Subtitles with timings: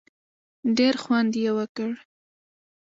[0.77, 1.89] ډېر خوند یې وکړ.